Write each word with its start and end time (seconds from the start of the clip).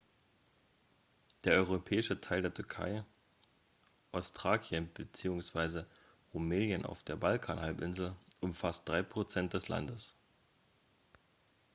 der 1.43 1.57
europäische 1.57 2.19
teil 2.19 2.41
der 2.41 2.51
türkei 2.51 3.03
ostthrakien 4.11 4.87
bzw. 4.87 5.83
rumelien 6.33 6.87
auf 6.87 7.03
der 7.03 7.17
balkanhalbinsel 7.17 8.15
umfasst 8.39 8.89
3 8.89 9.03
% 9.03 9.53
des 9.53 9.67
landes 9.67 10.15